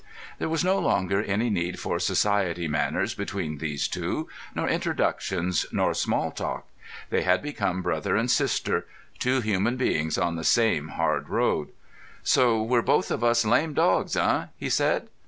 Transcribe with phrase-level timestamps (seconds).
[0.39, 5.93] There was no longer any need for society manners between these two, nor introductions nor
[5.93, 6.65] small talk.
[7.11, 11.67] They had become brother and sister—two human beings on the same hard road.
[12.23, 15.07] "So we're both of us lame dogs, eh?" he said.